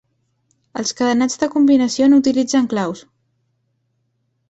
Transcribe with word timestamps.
Els 0.83 0.93
cadenats 1.01 1.37
de 1.45 1.51
combinació 1.57 2.09
no 2.09 2.21
utilitzen 2.25 2.73
claus. 2.75 3.07